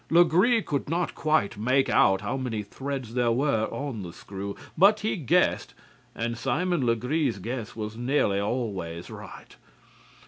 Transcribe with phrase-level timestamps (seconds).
[0.09, 5.01] Legree could not quite make out how many threads there were on the screw, but
[5.01, 5.75] he guessed,
[6.15, 9.57] and Simon Legree's guess was nearly always right.